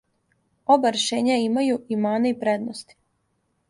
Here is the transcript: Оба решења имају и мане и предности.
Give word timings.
Оба 0.77 0.93
решења 0.95 1.37
имају 1.43 1.79
и 1.97 2.01
мане 2.09 2.35
и 2.35 2.43
предности. 2.45 3.03